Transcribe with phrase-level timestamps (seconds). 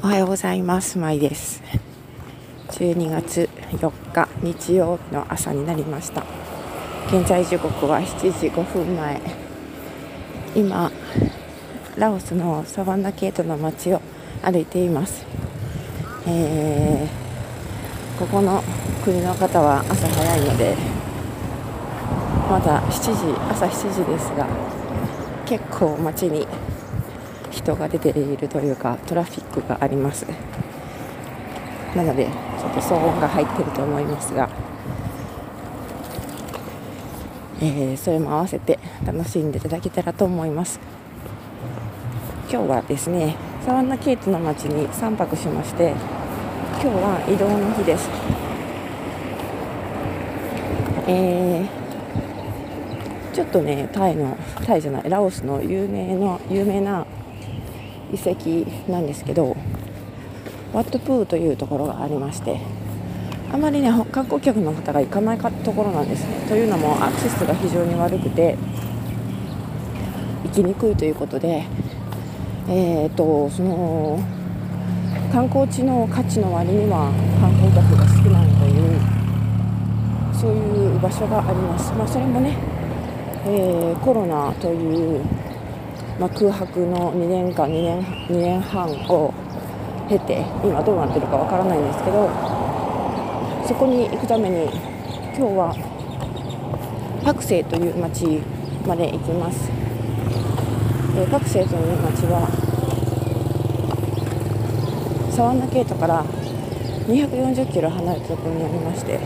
[0.00, 0.96] おはようございます。
[0.98, 1.62] まいです。
[2.70, 6.24] 12月4日日曜日の朝になりました。
[7.08, 9.20] 現在時刻は7時5分前。
[10.54, 10.90] 今
[11.96, 14.00] ラオスのサバンナケートの街を
[14.42, 15.26] 歩いています、
[16.26, 18.62] えー、ここの
[19.04, 20.76] 国の方は朝早いので
[22.48, 23.10] まだ7時
[23.50, 24.46] 朝7時ですが
[25.44, 26.46] 結構街に
[27.50, 30.26] 人が出ているというかトラフィックがあります。
[31.94, 34.48] なのでちょっと騒音が入っていると思いますが、
[37.60, 40.78] えー、それも合わせて楽しんでいただけたらと思います。
[42.50, 45.94] 今日はですねサワンナケイトの街に3泊しまして
[46.80, 48.08] 今日は移動の日です。
[51.06, 57.06] えー、ちょっとねタイのタイじゃないラオスの有名の有名な
[58.12, 59.56] 遺跡なんですけど
[60.72, 62.60] ワットプーというところがありまして
[63.52, 66.46] あまりね観光客の方が行かないところなんですね。
[66.48, 68.56] というのもアクセスが非常に悪くて
[70.44, 71.64] 行きにくいということで
[72.70, 74.20] えーと、その
[75.32, 79.00] 観光地の価値の割には観光客が少ないという
[80.38, 82.58] そういう場所があります、まあ、それもね、
[83.46, 85.24] えー、コロナという
[86.18, 89.32] まあ、空白の2年間2年 ,2 年半を
[90.08, 92.28] 経て今どうなってるかわからないんですけど
[93.64, 94.64] そこに行くために
[95.36, 95.76] 今日は
[97.24, 98.42] パクセイという町
[98.84, 99.70] まで行きます、
[101.14, 102.50] えー、パクセイという町は
[105.30, 106.24] サワンナケイトから
[107.06, 109.20] 240キロ離れたところにありまして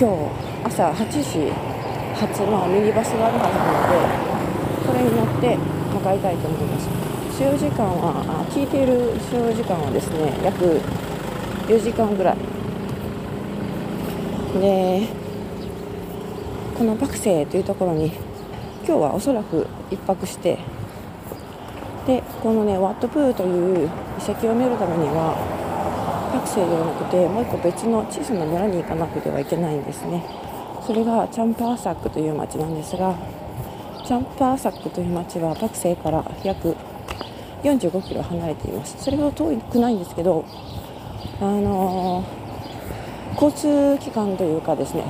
[0.00, 1.52] 今日朝8時
[2.16, 4.30] 発のミニバスがあるはずなので
[4.86, 6.88] これに乗って向かいたいと思います
[7.36, 10.80] 使用時間は聞いている使用時間はですね約
[11.68, 12.36] 4時間ぐらい。
[14.60, 15.06] で
[16.76, 18.06] このパクセイというところに
[18.84, 20.58] 今日はおそらく1泊して
[22.06, 23.90] でこのねワットプーという遺
[24.30, 25.36] 跡を見るためには
[26.32, 30.24] パクセイではなくてもう1個別の小さな村に行かなくてはいけないんですね。
[30.84, 33.14] それがチャンパーサックという町なんですが
[34.10, 36.74] チャンパーサックという町はパクセイから約
[37.62, 38.96] 45キロ離れています。
[38.98, 40.44] それほど遠くないんですけど
[41.40, 45.04] あのー、交通機関というかですね、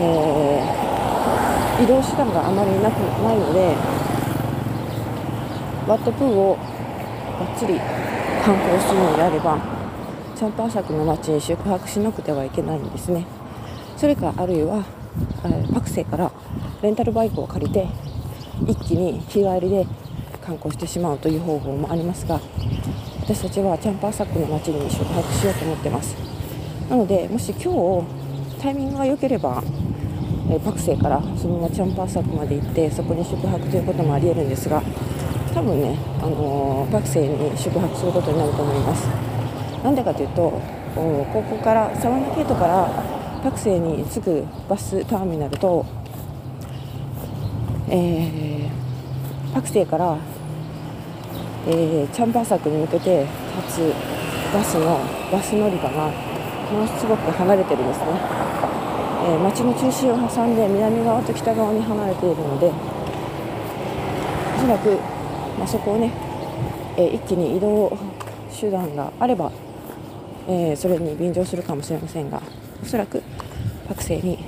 [0.00, 3.74] えー、移動手段があまりなくないので
[5.88, 6.58] ワットプーを
[7.40, 7.80] ばっちり
[8.44, 9.58] 観光するのであれば
[10.36, 13.24] チャンパーサックの町に宿泊しなくてはいけないんですね。
[13.96, 14.84] それかあるいは、
[15.46, 16.30] えー、パクセイから
[16.80, 17.88] レンタルバイクを借りて
[18.66, 19.86] 一気に日帰りで
[20.40, 22.40] 観光してしまうという方法もありますが
[23.20, 26.16] 私たちはチャンパーサックの街に宿泊しようと思ってます。
[26.88, 29.62] なのでもし今日タイミングが良ければ
[30.50, 34.82] えパクセイからそのままチャンパーサックまで行ってそこに宿泊ということもありえるんですが
[35.52, 39.08] 多分ね、あのー、パクセイに宿泊することになると思います。
[39.82, 40.60] なんでかというと
[40.94, 42.88] ここからサワナケートから
[43.42, 45.84] パクセイに着くバスターミナルと
[47.90, 50.18] えー、パクセイから、
[51.66, 53.26] えー、チャンパーサクに向けて
[53.66, 53.94] 立つ
[54.52, 55.00] バスの
[55.32, 56.10] バス乗り場が
[56.70, 58.06] ものすごく離れてるんですね、
[59.24, 62.70] えー、町の中心を挟んで南側と北側に離れているので
[64.56, 64.90] おそらく、
[65.58, 66.12] まあ、そこをね、
[66.98, 67.96] えー、一気に移動
[68.60, 69.50] 手段があれば、
[70.46, 72.42] えー、それに便乗するかもしれませんが
[72.82, 73.22] おそらく
[73.88, 74.38] パクセイに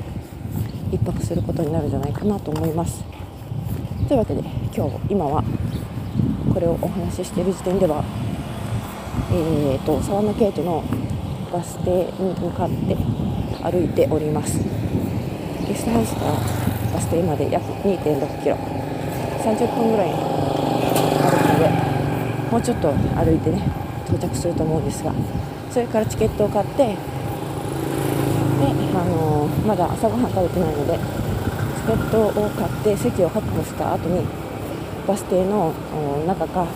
[0.91, 3.20] 1泊することになるんじゃないかなと思います。
[4.11, 4.41] というわけで
[4.75, 5.39] 今日今は
[6.53, 8.03] これをお話ししている時点では
[9.31, 10.83] えーと、沢のゲートの
[11.53, 12.97] バス停に向かって
[13.63, 14.59] 歩いております。
[15.69, 16.33] ゲストハウスから
[16.93, 18.57] バス停まで約2.6キロ。
[19.47, 20.19] 30分ぐらい歩
[21.31, 21.71] くので
[22.51, 23.63] もうちょっと歩いてね
[24.09, 25.15] 到着すると思うんですが
[25.71, 26.97] それからチケットを買ってで、あ
[29.07, 30.99] のー、まだ朝ごはん食べてないので
[31.81, 33.95] チケットを買って席を確保した。
[33.95, 34.25] 後に
[35.07, 35.73] バス停の
[36.27, 36.67] 中か、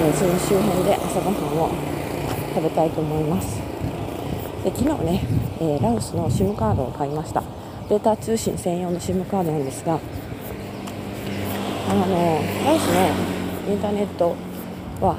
[0.00, 1.70] え、その周辺で朝ごはんを
[2.54, 3.60] 食べたいと思います。
[4.64, 5.24] で昨日ね、
[5.60, 7.42] え、ラオスの SIM カードを買いました。
[7.88, 9.98] データ通信専用の SIM カードなんですが
[11.90, 12.06] あの
[12.64, 14.34] ラオスのインターネット
[15.00, 15.16] は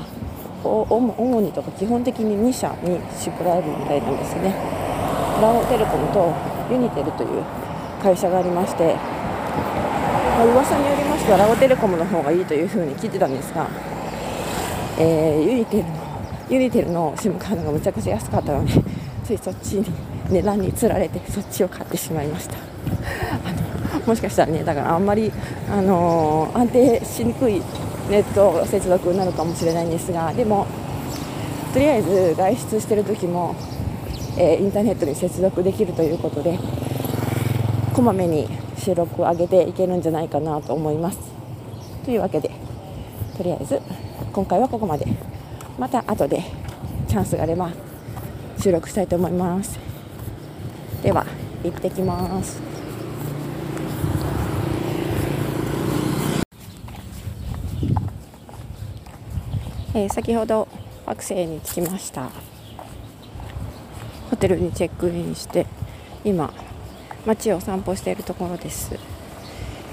[0.63, 4.55] 主にとか基本的に2社に絞られるみたいなんですね。
[5.41, 6.33] ラオテレコムと
[6.71, 7.43] ユニテルという
[8.01, 8.95] 会社がありまして、
[10.33, 13.69] まあ、噂によりますとラゴテレコムの方がいいというふうに聞いてたんですが、
[14.97, 16.03] えー、ユニテルの
[16.49, 18.73] ユニテルの SIM カードがむちゃくちゃ安かったので
[19.23, 19.85] ついそっちに
[20.29, 22.55] 値段につられてそっちを買ってしまいました。
[23.45, 25.31] あのもしかしたらねだからあんまり、
[25.71, 27.61] あのー、安定しにくい
[28.09, 30.65] ネット接続になるかもしれないんですがでも
[31.73, 33.55] とりあえず外出してる時も、
[34.37, 36.57] えー、インターネットに接続できるということで
[37.93, 38.47] こまめに
[38.83, 41.19] 収録を上げていけるんじゃないかなと思います。
[42.05, 42.51] というわけで
[43.37, 43.81] とりあえず
[44.33, 45.05] 今回はここまで。
[45.77, 46.43] また後で
[47.07, 47.71] チャンスがあれば
[48.59, 49.79] 収録したいと思います。
[51.01, 51.25] では
[51.63, 52.61] 行ってきます。
[59.95, 60.67] えー、先ほど
[61.05, 62.29] 惑星に着きました。
[64.29, 65.65] ホテルにチェックインして
[66.23, 66.53] 今
[67.25, 68.93] 街を散歩しているところです、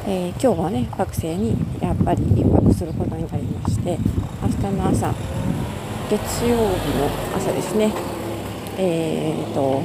[0.06, 3.98] えー、今日はね惑星にやっぱり1泊することになりまして
[4.42, 5.14] 明日の朝
[6.10, 7.92] 月曜日の朝ですね。
[8.78, 9.82] えーと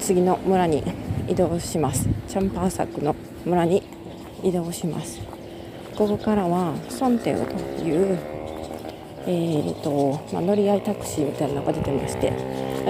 [0.00, 0.82] 次の村に
[1.28, 2.08] 移動します。
[2.26, 3.14] チャンパーサクの
[3.44, 3.82] 村に
[4.42, 5.20] 移動します。
[5.96, 7.52] ここからはソンテウと
[7.82, 8.18] いう
[9.26, 12.32] えーとまあ、乗り合いタクシーみたいなのが出てまして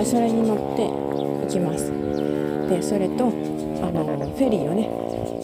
[0.05, 2.08] それに乗って行きます。
[2.69, 4.05] でそれとあの
[4.37, 4.89] フェリーをね、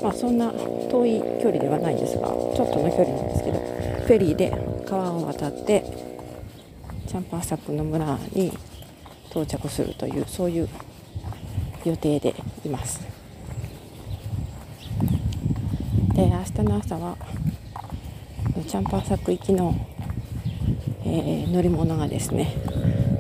[0.03, 4.53] まあ、そんな遠い距離ではないんですがちょっとの距離なんですけどフェリーで
[4.87, 5.85] 川を渡って
[7.09, 8.53] チャンパーサックの村に
[9.31, 10.69] 到着するというそういう
[11.85, 12.35] 予定で
[12.65, 13.00] います。
[16.15, 17.17] で明日の朝は
[18.69, 19.75] チャンパーサック行きの、
[21.05, 22.55] えー、乗り物がですね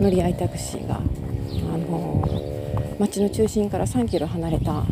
[0.00, 2.53] 乗り合いタクシーが、あのー、
[2.98, 4.84] 町の中心から3キロ離れた、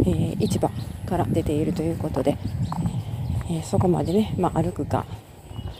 [0.00, 0.70] えー、市場
[1.06, 2.36] から出ているということで、
[3.50, 5.06] えそこまでね、まあ、歩くか、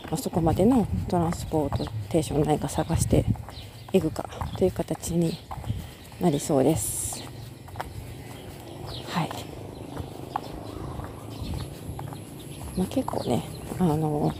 [0.05, 3.25] まあ、そこまでのトランスポートテーションないか探して
[3.93, 4.27] いくか
[4.57, 5.37] という形に
[6.19, 7.23] なりそうです。
[9.07, 9.29] はい、
[12.77, 13.43] まあ、結構ね
[13.79, 14.33] あの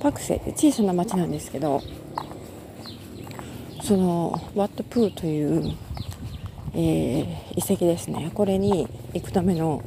[0.00, 1.80] パクセって小さな町なんですけど
[3.86, 5.76] そのワットプーという、
[6.74, 8.32] えー、遺跡ですね。
[8.34, 9.80] これに行くための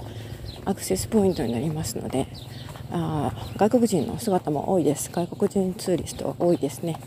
[0.63, 2.29] アクセスポイントになりますので
[2.93, 5.11] あ外国人の姿も多いです。
[5.11, 6.97] 外国人ツーリスト多いですね。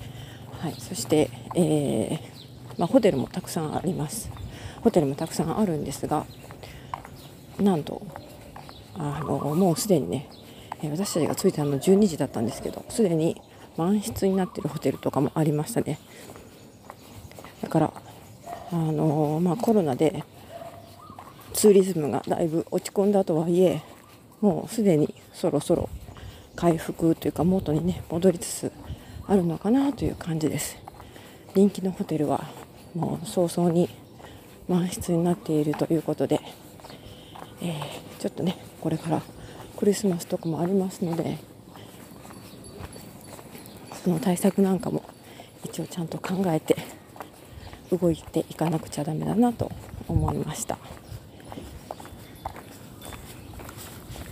[0.60, 0.74] はい。
[0.74, 2.20] そして、えー
[2.76, 4.30] まあ、ホテルもたくさんあります。
[4.82, 6.26] ホテルもたくさんあるんですが
[7.58, 8.02] なんと
[8.98, 10.28] あのもうすでにね
[10.82, 13.40] 私たちが着いたの12時だったんですけどすでに
[13.78, 15.98] 満室になってるホテルとかもありましたね。
[17.62, 17.93] だから
[18.73, 20.25] あのまあ、コロナで
[21.53, 23.82] ツーリズムがだいぶ落ち込んだとはいえ
[24.41, 25.91] もうすでにそろそろ
[26.56, 28.73] 回復というか元にね戻りつつ
[29.26, 30.79] あるのかなという感じです。
[31.55, 32.49] 人気のホテルは
[32.94, 33.91] もう早々に
[34.69, 36.41] 満室になっているということで、
[37.61, 39.20] えー、ちょっとねこれから
[39.76, 41.37] クリスマスとかもありますので
[44.03, 45.05] その対策なんかも
[45.62, 47.01] 一応ちゃんと考えて
[47.96, 49.70] 動いていかなくちゃだめだなと
[50.08, 50.78] 思いました。